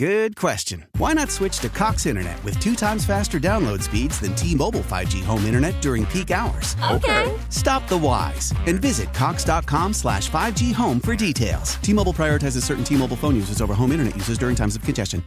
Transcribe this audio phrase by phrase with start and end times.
[0.00, 0.86] Good question.
[0.96, 5.22] Why not switch to Cox Internet with two times faster download speeds than T-Mobile 5G
[5.22, 6.74] home internet during peak hours?
[6.90, 7.38] Okay.
[7.50, 11.74] Stop the whys and visit cox.com slash 5G home for details.
[11.82, 15.22] T-Mobile prioritizes certain T-Mobile phone users over home internet users during times of congestion.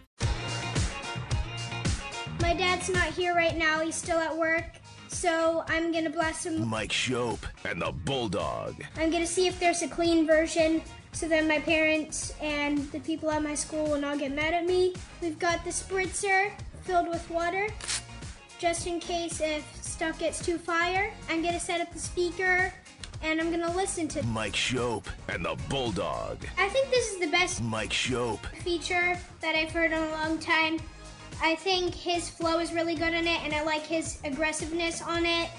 [2.41, 3.81] My dad's not here right now.
[3.81, 4.65] He's still at work.
[5.07, 6.67] So I'm going to blast him.
[6.67, 8.83] Mike Schopp and the Bulldog.
[8.97, 10.81] I'm going to see if there's a clean version
[11.13, 14.65] so then my parents and the people at my school will not get mad at
[14.65, 14.93] me.
[15.21, 17.69] We've got the spritzer filled with water
[18.59, 21.13] just in case if stuff gets too fire.
[21.29, 22.73] I'm to set up the speaker
[23.21, 26.45] and I'm to listen to Mike Schopp and the Bulldog.
[26.57, 28.45] I think this is the best Mike Schopp.
[28.63, 30.79] feature that I've heard in a long time.
[31.41, 35.25] I think his flow is really good in it, and I like his aggressiveness on
[35.25, 35.49] it,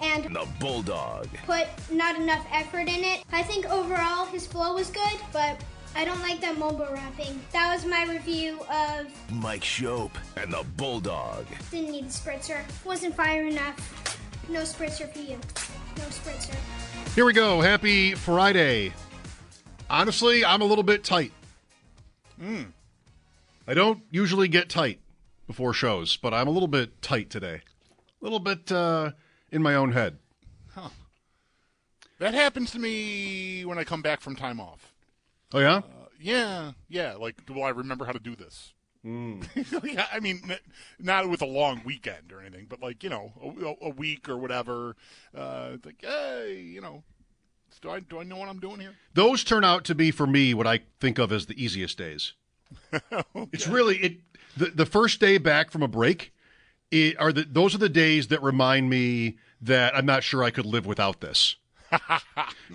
[0.00, 1.28] and The Bulldog.
[1.46, 3.24] put not enough effort in it.
[3.32, 5.60] I think overall his flow was good, but
[5.96, 7.40] I don't like that mobile rapping.
[7.52, 11.46] That was my review of Mike Schopp and the Bulldog.
[11.70, 12.62] Didn't Need the Spritzer.
[12.84, 14.18] Wasn't fire enough.
[14.48, 15.38] No spritzer for you.
[15.96, 16.54] No spritzer.
[17.14, 17.60] Here we go.
[17.60, 18.92] Happy Friday.
[19.88, 21.32] Honestly, I'm a little bit tight.
[23.66, 25.00] I don't usually get tight
[25.46, 27.60] before shows, but I'm a little bit tight today.
[28.20, 29.12] A little bit uh,
[29.54, 30.18] in my own head.
[30.74, 30.90] Huh.
[32.18, 34.92] That happens to me when I come back from time off.
[35.52, 35.82] Oh, yeah?
[36.20, 37.14] Yeah, yeah.
[37.14, 38.72] Like, do I remember how to do this?
[39.84, 40.40] Yeah, I mean,
[40.98, 43.32] not with a long weekend or anything, but like you know,
[43.82, 44.96] a, a week or whatever.
[45.36, 47.02] Uh, it's like, hey, you know,
[47.82, 48.94] do I do I know what I'm doing here?
[49.12, 52.32] Those turn out to be, for me, what I think of as the easiest days.
[53.52, 54.16] It's really it.
[54.56, 56.32] The, the first day back from a break
[56.94, 60.50] it, are the those are the days that remind me that I'm not sure I
[60.50, 61.56] could live without this.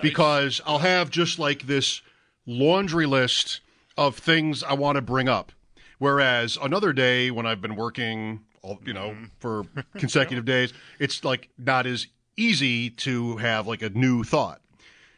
[0.01, 2.01] Because I'll have just like this
[2.45, 3.59] laundry list
[3.97, 5.51] of things I want to bring up.
[5.97, 9.25] Whereas another day when I've been working, all, you know, mm-hmm.
[9.39, 9.65] for
[9.97, 14.61] consecutive days, it's like not as easy to have like a new thought.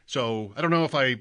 [0.07, 1.17] So I don't know if I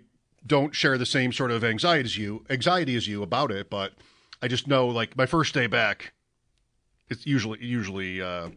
[0.46, 3.92] don't share the same sort of anxiety as you, anxiety as you about it, but
[4.40, 6.14] I just know like my first day back,
[7.10, 8.48] it's usually usually uh,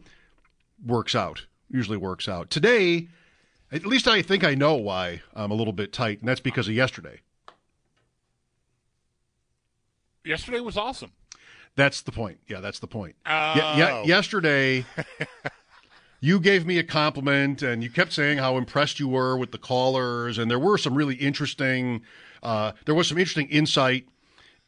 [0.86, 1.46] works out.
[1.70, 2.50] Usually works out.
[2.50, 3.08] Today,
[3.72, 6.68] at least I think I know why I'm a little bit tight, and that's because
[6.68, 7.20] of yesterday.
[10.24, 11.12] Yesterday was awesome.
[11.76, 12.38] That's the point.
[12.48, 13.16] Yeah, that's the point.
[13.26, 13.54] Oh.
[13.54, 14.86] Ye- ye- yesterday,
[16.20, 19.58] you gave me a compliment, and you kept saying how impressed you were with the
[19.58, 22.02] callers, and there were some really interesting.
[22.42, 24.06] Uh, there was some interesting insight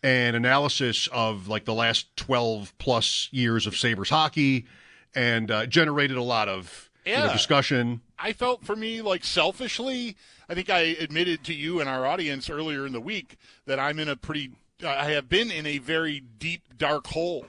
[0.02, 4.66] and analysis of like the last twelve plus years of Sabres hockey,
[5.14, 8.00] and uh, generated a lot of you know, discussion.
[8.18, 10.16] I felt for me like selfishly,
[10.48, 13.36] I think I admitted to you and our audience earlier in the week
[13.66, 14.52] that I'm in a pretty
[14.84, 17.46] I have been in a very deep dark hole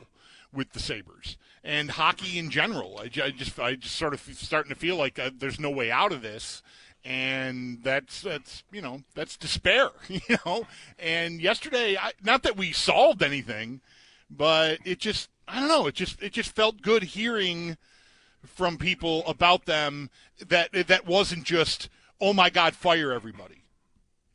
[0.54, 3.00] with the Sabres and hockey in general.
[3.00, 5.92] I, I just I just sort of starting to feel like uh, there's no way
[5.92, 6.64] out of this.
[7.08, 10.68] And that's that's you know that's despair, you know.
[11.00, 13.80] And yesterday, I, not that we solved anything,
[14.30, 15.88] but it just I don't know.
[15.88, 17.78] It just it just felt good hearing
[18.46, 20.10] from people about them
[20.46, 21.88] that that wasn't just
[22.20, 23.64] oh my god fire everybody.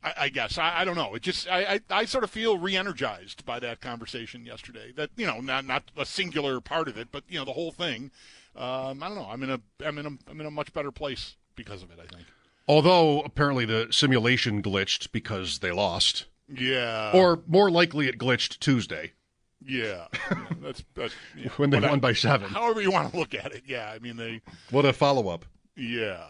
[0.03, 0.57] I, I guess.
[0.57, 1.13] I, I don't know.
[1.13, 5.27] It just I, I, I sort of feel re-energized by that conversation yesterday that you
[5.27, 8.09] know not not a singular part of it but you know the whole thing.
[8.55, 9.27] Um, i don't know.
[9.29, 11.99] I'm in a i'm in a i'm in a much better place because of it
[11.99, 12.25] i think
[12.67, 19.11] Although apparently the simulation glitched because they lost, yeah or more likely it glitched Tuesday
[19.65, 21.47] yeah, yeah that's, that's yeah.
[21.57, 22.49] when they won by seven.
[22.49, 25.45] however you want to look at it yeah i mean they What a follow up.
[25.77, 26.25] yeah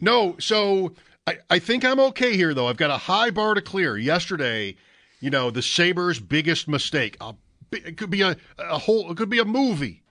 [0.00, 0.94] No, so
[1.26, 2.66] I, I think I'm okay here, though.
[2.66, 3.96] I've got a high bar to clear.
[3.98, 4.76] Yesterday,
[5.20, 7.16] you know, the Sabres' biggest mistake.
[7.20, 7.34] A,
[7.70, 10.02] it could be a, a whole, it could be a movie,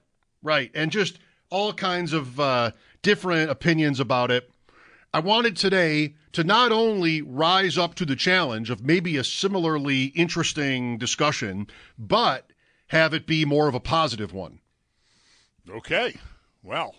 [0.43, 0.69] right?
[0.75, 1.17] And just
[1.49, 2.71] all kinds of uh,
[3.01, 4.50] different opinions about it.
[5.13, 10.05] I wanted today to not only rise up to the challenge of maybe a similarly
[10.05, 11.67] interesting discussion,
[11.97, 12.51] but
[12.87, 14.59] have it be more of a positive one.
[15.69, 16.15] Okay.
[16.63, 16.95] Well,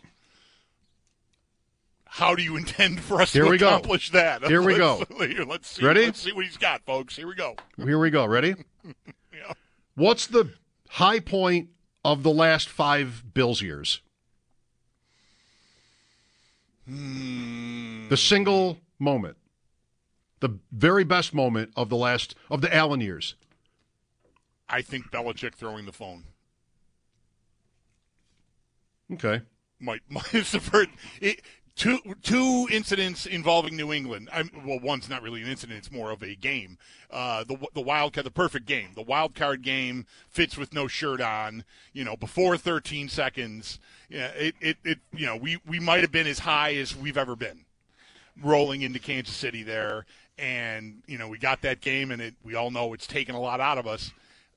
[2.05, 3.69] how do you intend for us Here to we go.
[3.69, 4.45] accomplish that?
[4.45, 5.27] Here we Let's- go.
[5.27, 5.85] here, Let's see.
[5.85, 6.05] Ready?
[6.07, 7.17] Let's see what he's got, folks.
[7.17, 7.57] Here we go.
[7.83, 8.27] Here we go.
[8.27, 8.55] Ready?
[9.35, 9.55] Yeah.
[9.95, 10.51] What's the
[10.91, 11.71] high point
[12.05, 14.03] of the last five Bills years?
[16.87, 18.09] Hmm.
[18.09, 19.37] The single moment.
[20.41, 23.37] The very best moment of the last of the Allen years.
[24.69, 26.25] I think Belichick throwing the phone
[29.13, 29.43] Okay.
[29.79, 30.91] might might it's the first,
[31.21, 31.43] it,
[31.75, 34.29] two two incidents involving New England.
[34.33, 36.79] I'm, well, one's not really an incident; it's more of a game.
[37.11, 40.87] Uh, the the wild card, the perfect game, the wild card game fits with no
[40.89, 41.65] shirt on.
[41.93, 43.79] You know, before 13 seconds.
[44.09, 47.19] Yeah, it it, it you know we we might have been as high as we've
[47.19, 47.65] ever been,
[48.43, 50.07] rolling into Kansas City there,
[50.39, 53.41] and you know we got that game, and it we all know it's taken a
[53.41, 54.13] lot out of us.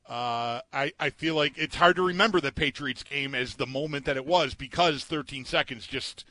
[0.08, 4.06] Uh, I, I feel like it's hard to remember the Patriots game as the moment
[4.06, 6.26] that it was because 13 seconds just,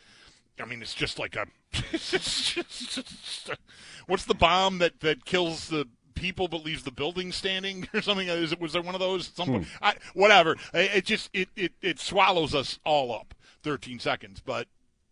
[0.61, 3.51] I mean, it's just like a, just-
[4.07, 8.29] what's the bomb that, that kills the people but leaves the building standing or something?
[8.29, 9.29] Is it, was there one of those?
[9.29, 9.67] at Some point?
[9.67, 9.85] Hmm.
[9.85, 10.53] I, whatever.
[10.73, 14.41] It it just, it, it, it swallows us all up 13 seconds.
[14.45, 14.69] But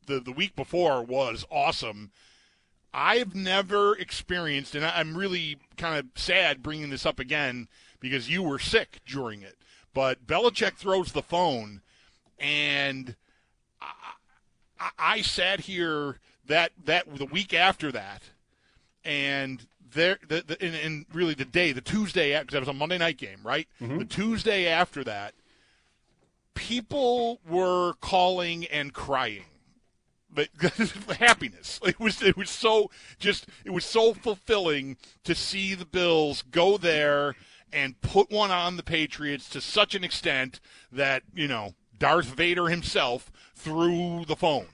[0.07, 2.13] the, the week before was awesome.
[2.95, 7.69] I've never experienced, and I- I'm really kind of sad bringing this up again
[8.01, 9.57] because you were sick during it.
[9.95, 11.83] But Belichick throws the phone,
[12.39, 13.17] and
[14.99, 18.23] I, sat here that that the week after that,
[19.05, 22.73] and there the, the and, and really the day, the Tuesday because that was a
[22.73, 23.69] Monday night game, right?
[23.81, 23.99] Mm-hmm.
[23.99, 25.35] The Tuesday after that,
[26.55, 29.45] people were calling and crying
[30.35, 30.49] but
[31.19, 31.79] happiness.
[31.85, 36.79] It was it was so just it was so fulfilling to see the Bills go
[36.79, 37.35] there
[37.73, 42.69] and put one on the Patriots to such an extent that you know Darth Vader
[42.69, 44.67] himself threw the phone.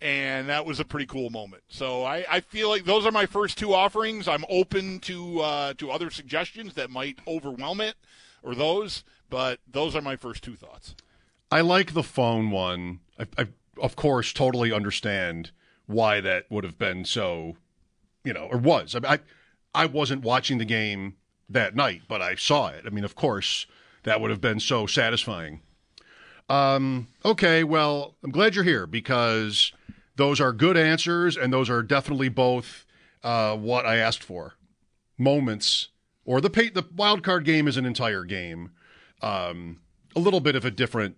[0.00, 1.62] And that was a pretty cool moment.
[1.68, 4.28] So I, I feel like those are my first two offerings.
[4.28, 7.94] I'm open to uh, to other suggestions that might overwhelm it
[8.42, 10.94] or those, but those are my first two thoughts.
[11.50, 13.00] I like the phone one.
[13.18, 13.46] I, I
[13.80, 15.50] of course totally understand
[15.86, 17.56] why that would have been so,
[18.22, 18.94] you know, or was.
[18.94, 19.18] I, I
[19.74, 21.16] I wasn't watching the game
[21.48, 22.84] that night, but I saw it.
[22.86, 23.66] I mean, of course,
[24.02, 25.60] that would have been so satisfying.
[26.48, 29.72] Um, okay, well, I'm glad you're here because
[30.16, 32.86] those are good answers, and those are definitely both
[33.22, 34.54] uh, what I asked for.
[35.18, 35.88] Moments,
[36.24, 38.70] or the pay, the wild card game is an entire game.
[39.22, 39.80] Um,
[40.14, 41.16] a little bit of a different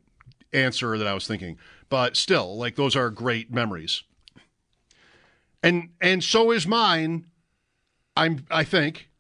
[0.52, 1.58] answer that I was thinking,
[1.88, 4.02] but still, like those are great memories.
[5.62, 7.26] And and so is mine.
[8.16, 9.10] I'm I think,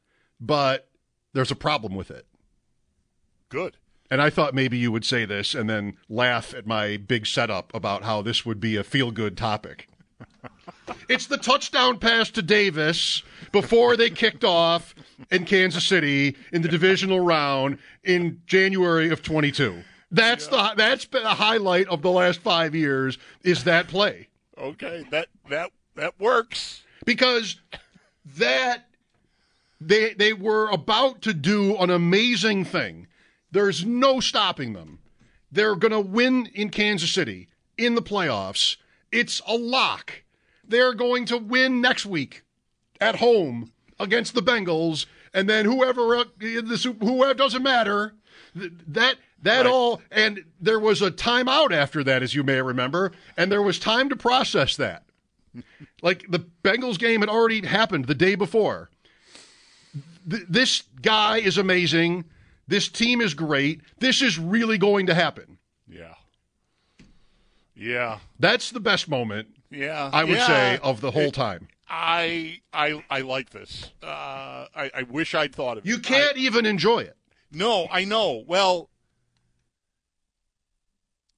[0.40, 0.88] but
[1.32, 2.26] there's a problem with it.
[3.48, 3.76] Good.
[4.10, 7.74] And I thought maybe you would say this and then laugh at my big setup
[7.74, 9.88] about how this would be a feel good topic.
[11.08, 13.22] it's the touchdown pass to Davis
[13.52, 14.94] before they kicked off
[15.30, 19.82] in Kansas City in the divisional round in January of 22.
[20.10, 24.28] That's the that's been a highlight of the last 5 years is that play.
[24.56, 26.82] Okay, that that that works.
[27.04, 27.60] because
[28.36, 28.88] that
[29.80, 33.06] they they were about to do an amazing thing.
[33.50, 34.98] There's no stopping them.
[35.50, 38.76] They're going to win in Kansas City in the playoffs.
[39.10, 40.22] It's a lock.
[40.66, 42.42] They're going to win next week
[43.00, 48.14] at home against the Bengals, and then whoever in the Super, whoever doesn't matter.
[48.54, 49.66] That that Right.
[49.66, 53.78] all and there was a timeout after that, as you may remember, and there was
[53.78, 55.04] time to process that.
[56.02, 58.90] Like the Bengals game had already happened the day before.
[60.28, 62.24] Th- this guy is amazing.
[62.68, 63.80] This team is great.
[63.98, 65.58] This is really going to happen.
[65.88, 66.14] Yeah.
[67.74, 68.18] Yeah.
[68.38, 70.10] That's the best moment, Yeah.
[70.12, 70.46] I would Yeah.
[70.46, 71.68] say, of the whole time.
[71.88, 73.90] I I I like this.
[74.02, 75.88] Uh, I I wish I'd thought of it.
[75.88, 77.16] You can't even enjoy it.
[77.50, 78.44] No, I know.
[78.46, 78.90] Well,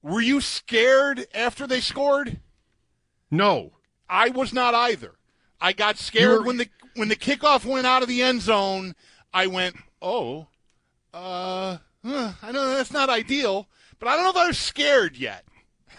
[0.01, 2.39] were you scared after they scored?
[3.29, 3.77] No.
[4.09, 5.13] I was not either.
[5.61, 8.95] I got scared were- when the when the kickoff went out of the end zone.
[9.33, 10.47] I went, oh,
[11.13, 13.67] uh, I know that's not ideal,
[13.99, 15.45] but I don't know if I was scared yet.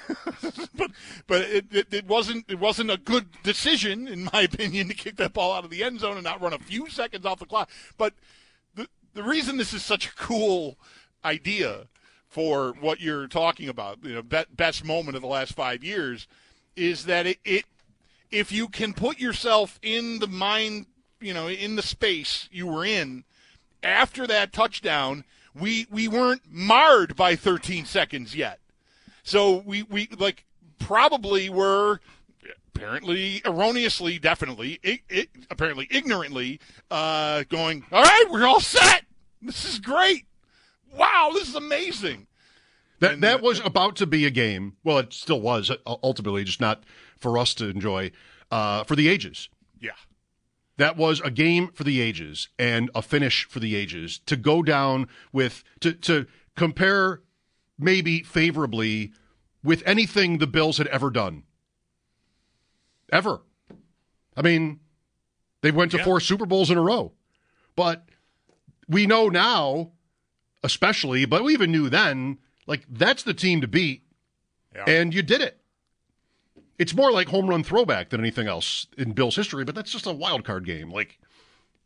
[0.75, 0.91] but
[1.27, 5.17] but it, it, it wasn't it wasn't a good decision in my opinion to kick
[5.17, 7.47] that ball out of the end zone and not run a few seconds off the
[7.47, 7.71] clock.
[7.97, 8.15] But
[8.75, 10.77] the the reason this is such a cool
[11.25, 11.87] idea
[12.27, 16.27] for what you're talking about, you know, be, best moment of the last five years,
[16.75, 17.65] is that it, it
[18.31, 20.87] if you can put yourself in the mind,
[21.21, 23.25] you know, in the space you were in
[23.83, 25.25] after that touchdown,
[25.55, 28.61] we we weren't marred by 13 seconds yet.
[29.23, 30.45] So we we like
[30.79, 32.01] probably were
[32.75, 36.59] apparently erroneously definitely i i apparently ignorantly
[36.91, 39.05] uh, going all right we're all set
[39.41, 40.27] this is great
[40.97, 42.27] wow this is amazing
[42.99, 44.77] That And, that was about to be a game.
[44.83, 46.83] Well, it still was uh, ultimately, just not
[47.19, 48.11] for us to enjoy.
[48.51, 49.49] Uh, for the ages,
[49.81, 49.93] yeah
[50.83, 54.19] that was a game for the ages and a finish for the ages.
[54.27, 57.23] To go down with to to compare
[57.79, 59.13] maybe favorably
[59.63, 61.45] with anything the Bills had ever done,
[63.13, 63.43] ever.
[64.37, 64.81] I mean,
[65.61, 66.05] they went to Yeah.
[66.05, 67.13] four Super Bowls in a row,
[67.77, 68.09] but
[68.89, 69.93] we know now,
[70.65, 74.03] especially, but we even knew then, like that's the team to beat,
[74.75, 74.85] Yeah.
[74.89, 75.62] and you did it.
[76.79, 80.07] It's more like home run throwback than anything else in Bill's history, but that's just
[80.07, 80.91] a wild card game.
[80.91, 81.19] Like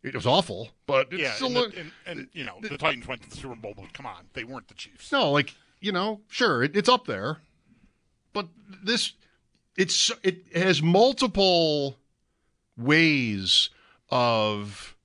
[0.02, 3.06] it was awful, but it's yeah still and, the, and, and you know the Titans
[3.06, 5.92] went to the Super Bowl but come on they weren't the Chiefs no, like you
[5.92, 7.38] know, sure, it, it's up there,
[8.32, 8.48] but
[8.82, 9.12] this
[9.76, 11.96] it's it has multiple
[12.76, 13.70] ways
[14.10, 14.96] of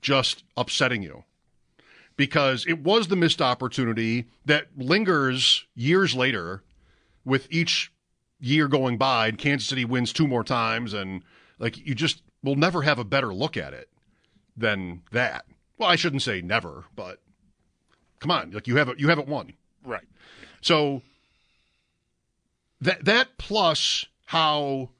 [0.00, 1.24] just upsetting you
[2.16, 6.62] because it was the missed opportunity that lingers years later
[7.24, 7.91] with each
[8.42, 11.22] year going by and Kansas City wins two more times and
[11.58, 13.88] like you just will never have a better look at it
[14.56, 15.46] than that.
[15.78, 17.20] Well, I shouldn't say never, but
[18.18, 19.52] come on, like you haven't you haven't won.
[19.84, 20.04] right
[20.60, 21.02] So
[22.80, 24.90] that that plus how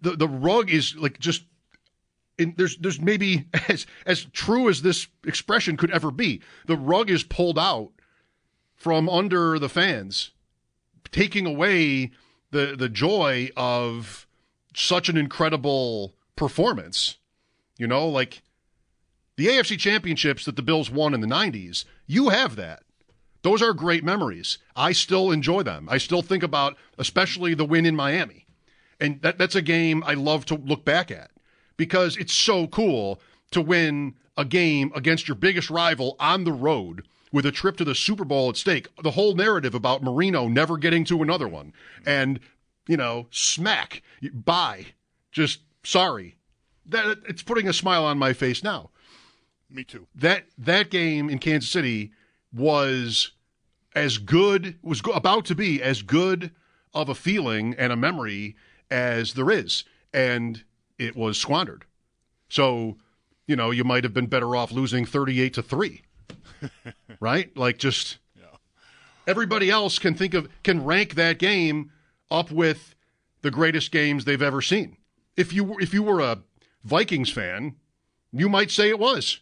[0.00, 1.44] the the rug is like just
[2.38, 6.40] in, there's there's maybe as as true as this expression could ever be.
[6.66, 7.90] The rug is pulled out
[8.74, 10.32] from under the fans,
[11.10, 12.10] taking away
[12.50, 14.26] the the joy of
[14.74, 17.16] such an incredible performance.
[17.78, 18.42] You know, like
[19.36, 22.82] the AFC championships that the Bills won in the 90s, you have that.
[23.42, 24.58] Those are great memories.
[24.74, 25.88] I still enjoy them.
[25.90, 28.46] I still think about, especially the win in Miami.
[28.98, 31.30] And that, that's a game I love to look back at
[31.76, 33.20] because it's so cool
[33.50, 37.84] to win a game against your biggest rival on the road with a trip to
[37.84, 38.88] the Super Bowl at stake.
[39.02, 41.72] The whole narrative about Marino never getting to another one.
[42.04, 42.40] And,
[42.86, 44.02] you know, smack,
[44.32, 44.86] bye,
[45.32, 46.36] just sorry.
[46.86, 48.90] That it's putting a smile on my face now.
[49.68, 50.06] Me too.
[50.14, 52.12] That that game in Kansas City
[52.52, 53.32] was
[53.94, 56.52] as good was about to be as good
[56.94, 58.54] of a feeling and a memory
[58.88, 59.82] as there is.
[60.12, 60.62] And
[60.98, 61.84] it was squandered.
[62.48, 62.98] So
[63.48, 66.02] you know you might have been better off losing 38 to 3
[67.20, 67.54] right?
[67.56, 68.18] Like just
[69.26, 71.90] everybody else can think of can rank that game
[72.30, 72.94] up with
[73.42, 74.96] the greatest games they've ever seen.
[75.36, 76.38] If you were if you were a
[76.84, 77.76] Vikings fan
[78.32, 79.40] you might say it was.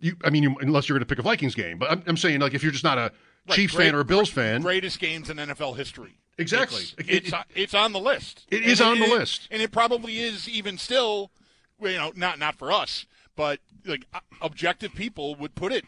[0.00, 2.16] You, I mean, you, unless you're going to pick a Vikings game, but I'm, I'm
[2.16, 3.12] saying like if you're just not a
[3.48, 6.18] Right, Chiefs great- fan or a Bills fan, greatest games in NFL history.
[6.36, 6.82] Exactly.
[6.82, 8.46] it's, It- it's, it- on- it's on the list.
[8.50, 9.48] It is And on the list.
[9.50, 11.30] and it probably is even still
[11.80, 13.06] you know not not for us
[13.38, 15.84] but like uh, objective people would put it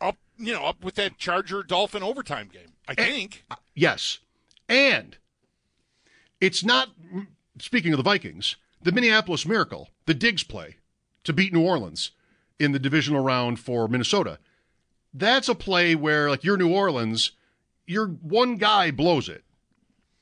[0.00, 4.18] up you know up with that Charger Dolphin overtime game I think yes,
[4.68, 5.16] and
[6.40, 6.88] it's not.
[7.58, 10.76] Speaking of the Vikings, the Minneapolis Miracle, the Diggs play
[11.24, 12.12] to beat New Orleans
[12.58, 14.38] in the divisional round for Minnesota.
[15.12, 17.32] That's a play where like you're New Orleans,
[17.86, 19.42] your one guy blows it.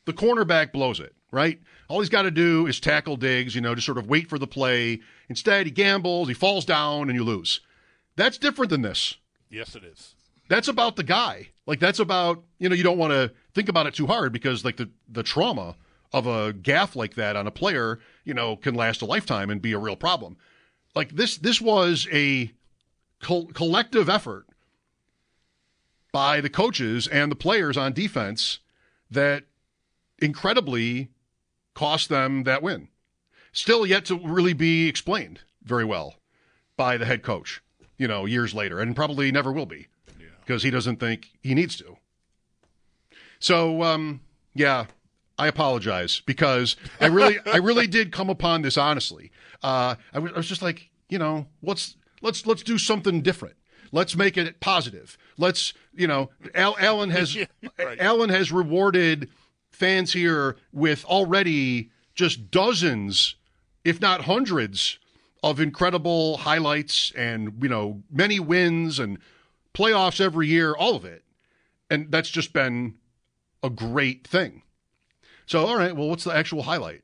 [0.07, 1.61] The cornerback blows it, right?
[1.89, 4.39] All he's got to do is tackle Diggs, you know, just sort of wait for
[4.39, 5.01] the play.
[5.29, 7.61] Instead, he gambles, he falls down, and you lose.
[8.17, 9.17] That's different than this.
[9.51, 10.15] yes it is
[10.49, 11.49] That's about the guy.
[11.67, 14.65] Like that's about you know you don't want to think about it too hard because
[14.65, 15.77] like the the trauma
[16.13, 19.61] of a gaff like that on a player you know can last a lifetime and
[19.61, 20.37] be a real problem.
[20.95, 22.53] Like this this was a
[23.21, 24.47] col- collective effort
[26.13, 28.61] by the coaches and the players on defense
[29.11, 29.45] that
[30.21, 31.09] incredibly
[31.75, 32.89] cost them that win.
[33.53, 36.15] Still yet to really be explained very well
[36.77, 37.63] by the head coach,
[37.97, 39.87] you know, years later, and probably never will be
[40.41, 41.97] because he doesn't think he needs to.
[43.39, 44.21] So, um,
[44.55, 44.87] yeah,
[45.39, 49.31] I apologize because I really, I really did come upon this honestly.
[49.63, 53.57] Uh, I was, was just like, you know, let's let's let's do something different.
[53.93, 55.17] Let's make it positive.
[55.39, 57.37] Let's, you know, Al, Allen has
[57.79, 57.99] right.
[58.01, 59.29] Allen has rewarded
[59.75, 63.35] fans here with already just dozens,
[63.85, 64.99] if not hundreds,
[65.43, 69.19] of incredible highlights and you know many wins and
[69.75, 71.23] playoffs every year, all of it,
[71.91, 72.95] and that's just been
[73.63, 74.63] a great thing.
[75.47, 77.03] So, all right, well, what's the actual highlight?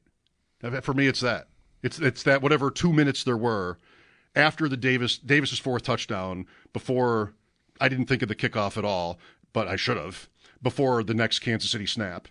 [0.82, 1.48] For me, it's that.
[1.82, 3.78] It's it's that whatever two minutes there were
[4.34, 7.34] after the Davis Davis's fourth touchdown before
[7.80, 9.18] I didn't think of the kickoff at all,
[9.52, 10.28] but I should have
[10.62, 12.28] before the next Kansas City snap.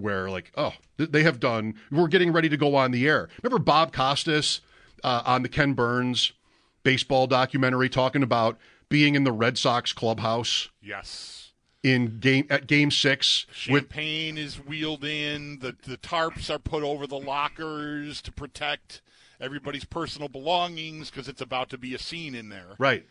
[0.00, 1.74] Where like, oh, they have done.
[1.90, 3.28] We're getting ready to go on the air.
[3.42, 4.60] Remember Bob Costas
[5.04, 6.32] uh, on the Ken Burns
[6.82, 11.52] baseball documentary talking about being in the Red Sox clubhouse Yes.
[11.82, 15.58] in game at Game Six with Champagne is wheeled in.
[15.60, 19.00] The the tarps are put over the lockers to protect
[19.40, 22.74] everybody's personal belongings because it's about to be a scene in there.
[22.78, 23.06] Right.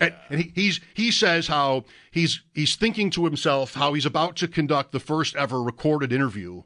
[0.00, 4.36] And, and he, he's he says how he's he's thinking to himself how he's about
[4.36, 6.62] to conduct the first ever recorded interview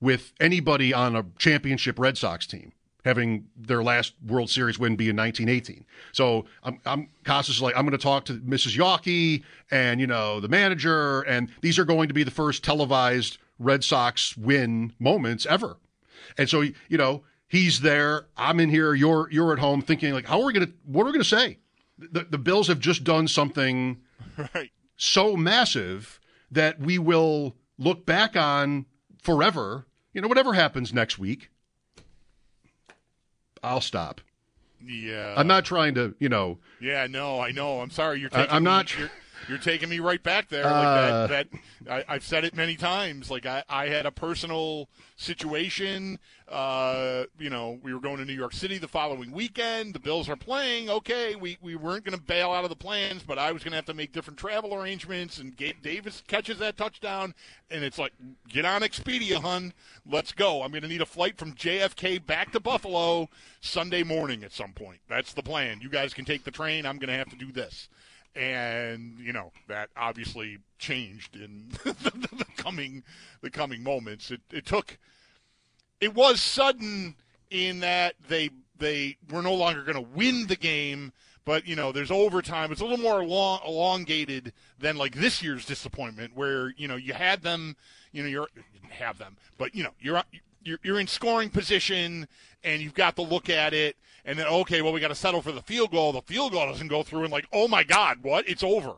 [0.00, 2.72] with anybody on a championship Red Sox team,
[3.04, 5.84] having their last World Series win be in 1918.
[6.12, 8.76] So I'm, I'm is like I'm going to talk to Mrs.
[8.76, 13.38] Yawkey and you know the manager, and these are going to be the first televised
[13.58, 15.76] Red Sox win moments ever.
[16.36, 20.26] And so you know he's there, I'm in here, you're you're at home thinking like,
[20.26, 21.58] how are we going to what are we going to say?
[21.98, 24.00] The, the Bills have just done something
[24.54, 24.70] Right.
[24.96, 28.86] so massive that we will look back on
[29.22, 29.86] forever.
[30.12, 31.50] You know, whatever happens next week,
[33.62, 34.20] I'll stop.
[34.84, 35.34] Yeah.
[35.36, 37.80] I'm not trying to, you know, Yeah, no, I know.
[37.80, 38.20] I'm sorry.
[38.20, 39.10] You're I- taking I'm not- You're,
[39.48, 40.66] you're taking me right back there.
[40.66, 41.50] Uh, like that.
[41.50, 41.60] that
[42.08, 43.30] I, I've said it many times.
[43.30, 46.18] Like I, I had a personal situation.
[46.48, 49.94] Uh, you know, we were going to New York City the following weekend.
[49.94, 50.88] The Bills are playing.
[50.88, 53.72] Okay, we, we weren't going to bail out of the plans, but I was going
[53.72, 55.38] to have to make different travel arrangements.
[55.38, 57.34] And Gabe Davis catches that touchdown,
[57.70, 58.12] and it's like,
[58.48, 59.72] get on Expedia, hun.
[60.08, 60.62] Let's go.
[60.62, 63.28] I'm going to need a flight from JFK back to Buffalo
[63.60, 65.00] Sunday morning at some point.
[65.08, 65.80] That's the plan.
[65.80, 66.86] You guys can take the train.
[66.86, 67.88] I'm going to have to do this
[68.36, 71.92] and you know that obviously changed in the,
[72.36, 73.02] the, coming
[73.40, 74.30] the coming moments.
[74.30, 74.98] It, it took
[76.00, 77.16] it was sudden
[77.50, 81.12] in that they they were no longer going to win the game,
[81.44, 82.70] but you know there's overtime.
[82.70, 87.14] It's a little more long, elongated than like this year's disappointment, where you know you
[87.14, 87.76] had them,
[88.12, 90.22] you know you're you didn't have them, but you know you're
[90.66, 92.28] you're, you're in scoring position
[92.64, 95.40] and you've got to look at it and then okay, well we got to settle
[95.40, 96.12] for the field goal.
[96.12, 98.48] The field goal doesn't go through and like oh my god, what?
[98.48, 98.94] It's over.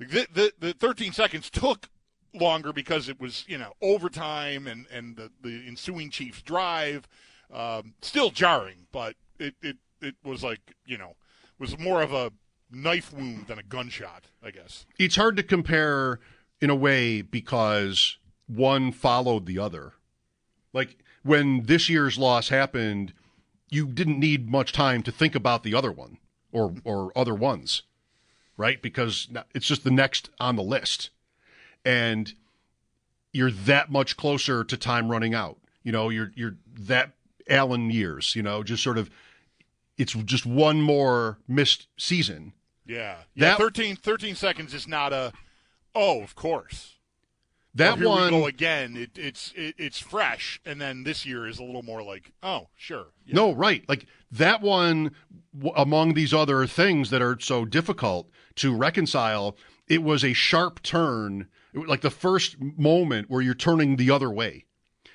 [0.00, 1.88] The, the, the 13 seconds took
[2.32, 7.06] longer because it was you know overtime and and the, the ensuing Chiefs drive.
[7.52, 11.16] Um, still jarring, but it, it it was like you know
[11.58, 12.32] was more of a
[12.70, 14.84] knife wound than a gunshot, I guess.
[14.98, 16.20] it's hard to compare
[16.60, 19.94] in a way because one followed the other.
[20.78, 23.12] Like when this year's loss happened,
[23.68, 26.18] you didn't need much time to think about the other one
[26.52, 27.82] or or other ones,
[28.56, 28.80] right?
[28.80, 31.10] Because it's just the next on the list,
[31.84, 32.32] and
[33.32, 35.58] you're that much closer to time running out.
[35.82, 37.10] You know, you're you're that
[37.48, 38.36] Allen years.
[38.36, 39.10] You know, just sort of.
[39.96, 42.52] It's just one more missed season.
[42.86, 43.48] Yeah, yeah.
[43.50, 45.32] That- 13, 13 seconds is not a.
[45.92, 46.97] Oh, of course.
[47.78, 48.96] That one, go again.
[48.96, 52.68] It, it's it, it's fresh, and then this year is a little more like, oh,
[52.76, 53.06] sure.
[53.24, 53.34] Yeah.
[53.36, 53.84] No, right.
[53.88, 55.12] Like that one,
[55.56, 59.56] w- among these other things that are so difficult to reconcile,
[59.88, 61.48] it was a sharp turn.
[61.72, 64.64] Like the first moment where you're turning the other way.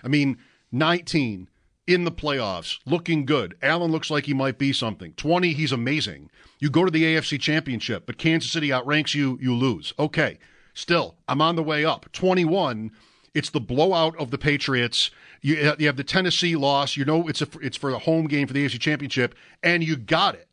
[0.04, 0.38] I mean,
[0.72, 1.50] 19
[1.86, 3.56] in the playoffs, looking good.
[3.62, 5.14] Allen looks like he might be something.
[5.14, 6.30] 20, he's amazing.
[6.60, 9.94] You go to the AFC Championship, but Kansas City outranks you, you lose.
[10.00, 10.40] Okay.
[10.74, 12.12] Still, I'm on the way up.
[12.14, 12.92] 21,
[13.34, 15.12] it's the blowout of the Patriots.
[15.42, 16.98] You, you have the Tennessee loss.
[16.98, 19.96] You know it's a, it's for the home game for the AFC Championship, and you
[19.96, 20.48] got it.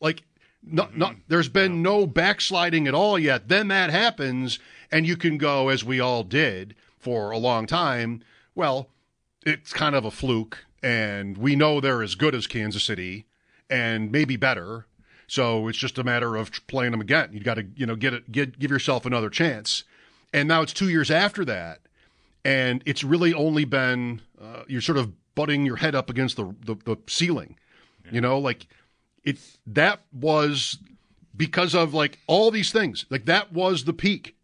[0.00, 0.22] Like,
[0.62, 1.20] no, no, mm-hmm.
[1.28, 3.48] there's been no backsliding at all yet.
[3.48, 4.58] Then that happens,
[4.90, 8.22] and you can go, as we all did for a long time.
[8.54, 8.88] Well,
[9.44, 13.26] it's kind of a fluke, and we know they're as good as Kansas City,
[13.68, 14.86] and maybe better.
[15.30, 17.30] So it's just a matter of playing them again.
[17.32, 19.84] You got to, you know, get it, get, give yourself another chance.
[20.32, 21.82] And now it's two years after that,
[22.44, 26.52] and it's really only been uh, you're sort of butting your head up against the
[26.66, 27.56] the, the ceiling.
[28.10, 28.66] You know, like
[29.22, 29.38] it
[29.68, 30.78] that was
[31.36, 33.06] because of like all these things.
[33.08, 34.34] Like that was the peak.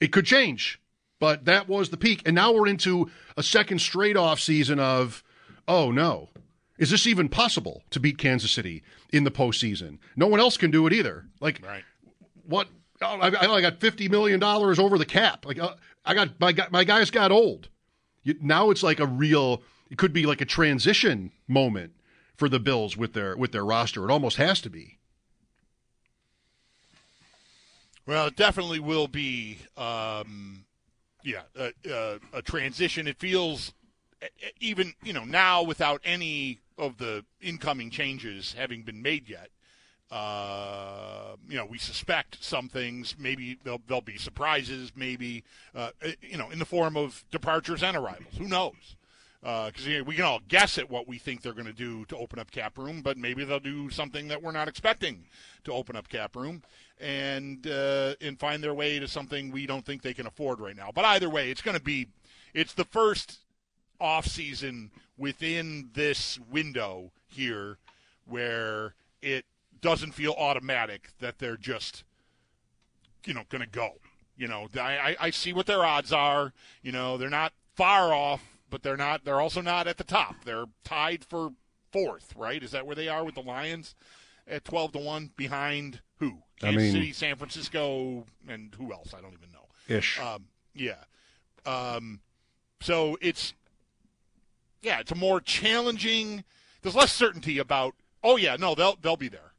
[0.00, 0.80] It could change,
[1.20, 2.22] but that was the peak.
[2.24, 5.22] And now we're into a second straight off season of,
[5.68, 6.30] oh no,
[6.82, 9.98] is this even possible to beat Kansas City in the postseason?
[10.16, 11.26] No one else can do it either.
[11.40, 11.84] Like, Right.
[12.44, 12.66] what?
[13.00, 15.46] Oh, I, I got fifty million dollars over the cap.
[15.46, 17.68] Like, uh, I got my my guys got old.
[18.24, 19.62] You, now it's like a real.
[19.90, 21.92] It could be like a transition moment
[22.36, 24.02] for the Bills with their with their roster.
[24.04, 24.98] It almost has to be.
[28.06, 29.58] Well, it definitely will be.
[29.76, 30.64] Um,
[31.22, 33.06] yeah, a, a, a transition.
[33.06, 33.72] It feels
[34.60, 39.50] even you know now without any of the incoming changes having been made yet.
[40.10, 43.14] Uh, you know, we suspect some things.
[43.18, 44.92] Maybe there'll, there'll be surprises.
[44.94, 45.42] Maybe,
[45.74, 45.90] uh,
[46.20, 48.36] you know, in the form of departures and arrivals.
[48.36, 48.96] Who knows?
[49.40, 52.04] Because you know, we can all guess at what we think they're going to do
[52.06, 55.24] to open up cap room, but maybe they'll do something that we're not expecting
[55.64, 56.62] to open up cap room,
[57.00, 60.76] and uh, and find their way to something we don't think they can afford right
[60.76, 60.90] now.
[60.94, 62.06] But either way, it's going to be,
[62.54, 63.38] it's the first
[64.02, 67.78] off season within this window here
[68.26, 69.44] where it
[69.80, 72.04] doesn't feel automatic that they're just,
[73.24, 73.92] you know, going to go.
[74.36, 76.52] You know, I, I, see what their odds are.
[76.82, 79.24] You know, they're not far off, but they're not.
[79.24, 80.44] They're also not at the top.
[80.44, 81.50] They're tied for
[81.92, 82.62] fourth, right?
[82.62, 83.94] Is that where they are with the Lions
[84.48, 86.38] at twelve to one behind who?
[86.62, 89.14] I mean- City, San Francisco, and who else?
[89.14, 89.94] I don't even know.
[89.94, 90.18] Ish.
[90.18, 91.04] Um, yeah.
[91.66, 92.20] Um,
[92.80, 93.54] so it's
[94.82, 96.44] yeah, it's a more challenging.
[96.82, 97.94] There's less certainty about.
[98.22, 99.52] Oh yeah, no, they'll they'll be there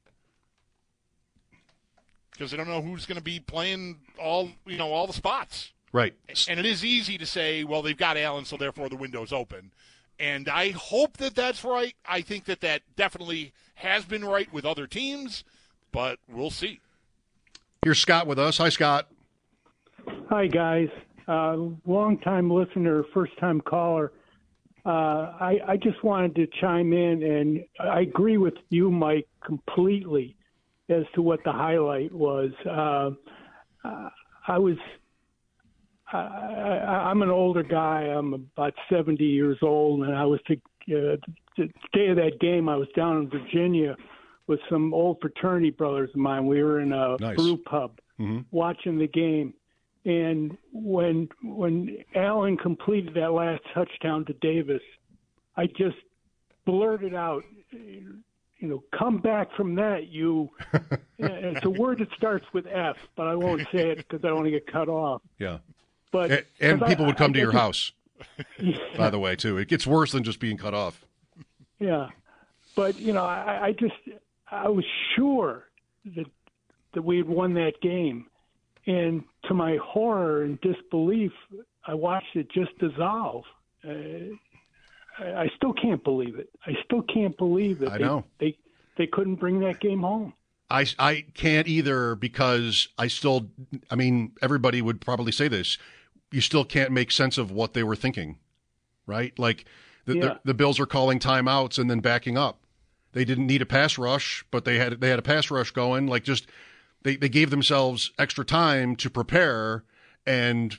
[2.32, 5.72] because they don't know who's going to be playing all you know all the spots.
[5.92, 6.14] right.
[6.50, 9.72] And it is easy to say, well, they've got Allen, so therefore the window's open.
[10.20, 11.96] And I hope that that's right.
[12.06, 15.44] I think that that definitely has been right with other teams,
[15.92, 16.80] but we'll see.
[17.84, 18.58] Here's Scott with us.
[18.60, 19.08] Hi, Scott.
[20.30, 20.90] Hi, guys.
[21.28, 24.12] Uh, long time listener, first time caller.
[24.86, 24.90] Uh,
[25.40, 30.36] I, I just wanted to chime in, and I agree with you, Mike, completely
[30.90, 32.52] as to what the highlight was.
[32.70, 33.12] Uh,
[34.48, 34.76] I was.
[36.12, 38.02] I, I, I'm an older guy.
[38.02, 40.56] I'm about 70 years old, and I was the,
[40.94, 41.16] uh,
[41.58, 42.68] the day of that game.
[42.70, 43.96] I was down in Virginia
[44.48, 46.46] with some old fraternity brothers of mine.
[46.46, 47.36] We were in a Nice.
[47.38, 48.46] brew pub Mhm.
[48.52, 49.54] watching the game.
[50.06, 54.82] And when when Allen completed that last touchdown to Davis,
[55.56, 55.96] I just
[56.66, 58.22] blurted out, you
[58.62, 60.50] know, come back from that, you.
[61.18, 64.36] it's a word that starts with F, but I won't say it because I don't
[64.36, 65.22] want to get cut off.
[65.40, 65.60] Yeah.
[66.12, 67.92] But and And 'cause I- people would come I to your just- house,
[68.98, 69.58] by the way, too.
[69.58, 71.06] It gets worse than just being cut off.
[71.80, 72.10] Yeah,
[72.76, 73.96] but you know, I, I just
[74.52, 74.86] I was
[75.16, 75.66] sure
[76.16, 76.26] that
[76.94, 78.28] that we had won that game,
[78.86, 81.32] and to my horror and disbelief,
[81.86, 83.44] I watched it just dissolve.
[83.88, 84.36] Uh,
[85.20, 86.50] I, I still can't believe it.
[86.66, 88.26] I still can't believe that I they, know.
[88.40, 88.58] they
[88.98, 90.34] they couldn't bring that game home.
[90.70, 93.50] I, I can't either because I still,
[93.92, 95.78] I mean, everybody would probably say this.
[96.32, 98.40] You still can't make sense of what they were thinking,
[99.06, 99.38] right?
[99.38, 99.66] Like
[100.06, 100.22] the, Yeah.
[100.22, 102.60] the, the Bills are calling timeouts and then backing up.
[103.12, 106.08] They didn't need a pass rush, but they had they had a pass rush going.
[106.08, 106.48] Like just
[107.04, 109.84] they, they gave themselves extra time to prepare
[110.26, 110.78] and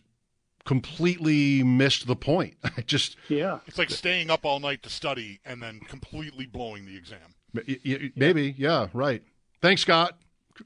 [0.64, 2.56] completely missed the point.
[2.64, 6.86] I just Yeah, It's like staying up all night to study and then completely blowing
[6.86, 7.34] the exam.
[7.54, 9.22] y- y- maybe yeah right.
[9.60, 10.18] Thanks, Scott.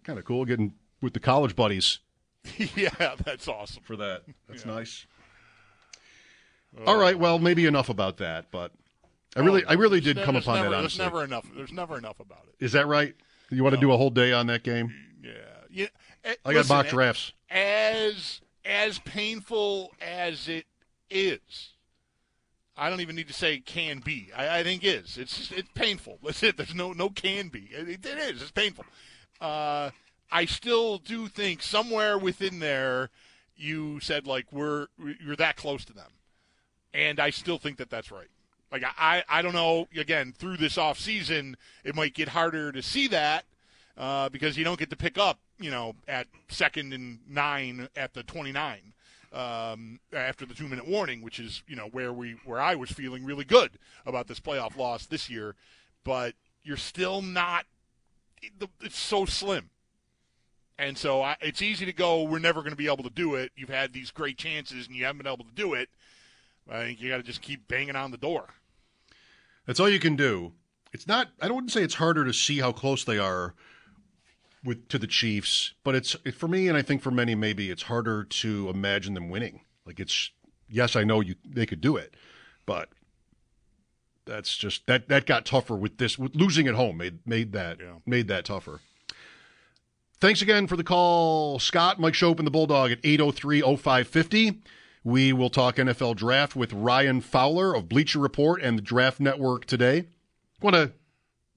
[0.05, 1.99] Kind of cool getting with the college buddies.
[2.77, 3.83] yeah, that's awesome.
[3.83, 4.23] for that.
[4.49, 5.07] That's nice.
[6.87, 8.73] All right, well, maybe enough about that, but
[9.37, 10.79] I really, oh, I really did There's come never- upon that.
[10.81, 11.47] There's never enough.
[11.57, 12.64] There's never enough about it.
[12.64, 13.14] is that right?
[13.51, 14.92] You want to do a whole day on that game?
[15.79, 15.87] Yeah.
[16.25, 17.33] eh, I got listen, mock eh, drafts.
[17.51, 20.67] As as painful as it
[21.09, 21.75] is,
[22.77, 24.31] I don't even need to say can be.
[24.37, 25.17] I, I think is.
[25.17, 26.19] It's it's painful.
[26.25, 26.57] That's it.
[26.57, 27.69] There's no no can be.
[27.71, 28.43] It, it is.
[28.43, 28.85] It's painful.
[29.41, 29.91] Uh,
[30.31, 33.11] I still do think somewhere within there,
[33.57, 36.11] you said like we're you're that close to them,
[36.93, 38.29] and I still think that that's right.
[38.73, 39.87] Like I I don't know.
[39.97, 43.45] Again, through this off season, it might get harder to see that
[43.97, 48.14] uh, because you don't get to pick up, you know, at second and nine at
[48.14, 48.92] the 29
[49.33, 52.90] um, after the two minute warning, which is you know where we where I was
[52.90, 53.73] feeling really good
[54.07, 55.55] about this playoff loss this year,
[56.05, 57.66] but you're still not.
[58.81, 59.71] It's so slim.
[60.79, 63.35] And so I, it's easy to go, we're never going to be able to do
[63.35, 63.51] it.
[63.57, 65.88] You've had these great chances and you haven't been able to do it.
[66.71, 68.47] I think you got to just keep banging on the door.
[69.66, 70.53] That's all you can do.
[70.92, 71.29] It's not.
[71.42, 73.55] I wouldn't say it's harder to see how close they are
[74.64, 77.71] with to the Chiefs, but it's it, for me, and I think for many, maybe
[77.71, 79.61] it's harder to imagine them winning.
[79.87, 80.31] Like it's
[80.68, 82.14] yes, I know you they could do it,
[82.66, 82.88] but
[84.25, 86.18] that's just that that got tougher with this.
[86.18, 87.94] With losing at home made made that Yeah.
[88.05, 88.81] made that tougher.
[90.21, 92.01] Thanks again for the call, Scott.
[92.01, 94.61] Mike Schopp and the Bulldog at 803 0550.
[95.05, 99.64] We will talk NFL draft with Ryan Fowler of Bleacher Report and the Draft Network
[99.64, 100.07] today.
[100.61, 100.92] Want to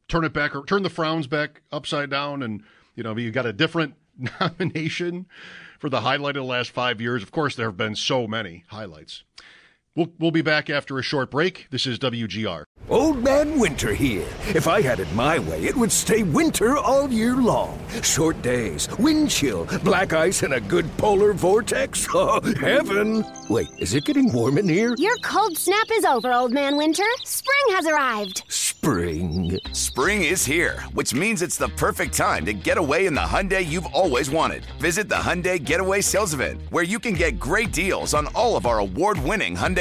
[0.07, 2.61] turn it back or turn the frowns back upside down and
[3.01, 3.95] you know you got a different
[4.39, 5.25] nomination
[5.79, 7.23] for the highlight of the last five years.
[7.23, 9.23] Of course, there have been so many highlights.
[9.93, 11.67] We'll, we'll be back after a short break.
[11.69, 12.63] This is WGR.
[12.89, 14.25] Old Man Winter here.
[14.55, 17.77] If I had it my way, it would stay winter all year long.
[18.01, 22.07] Short days, wind chill, black ice, and a good polar vortex.
[22.23, 23.25] Oh, heaven!
[23.49, 24.93] Wait, is it getting warm in here?
[24.97, 27.05] Your cold snap is over, Old Man Winter.
[27.23, 28.43] Spring has arrived.
[28.49, 29.57] Spring.
[29.73, 33.65] Spring is here, which means it's the perfect time to get away in the Hyundai
[33.65, 34.65] you've always wanted.
[34.79, 38.65] Visit the Hyundai Getaway Sales Event, where you can get great deals on all of
[38.65, 39.80] our award-winning Hyundai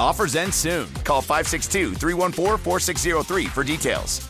[0.00, 0.88] Offers end soon.
[1.04, 4.29] Call 562 314 4603 for details.